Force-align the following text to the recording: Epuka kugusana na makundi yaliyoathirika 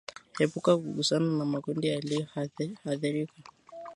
Epuka 0.43 0.71
kugusana 0.81 1.29
na 1.37 1.45
makundi 1.53 1.85
yaliyoathirika 1.93 3.37